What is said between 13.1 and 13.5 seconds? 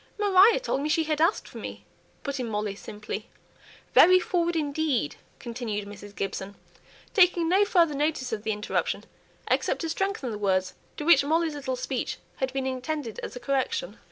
as a